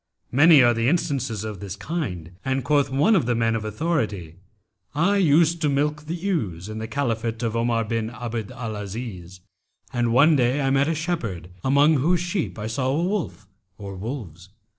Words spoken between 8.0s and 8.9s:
Abd al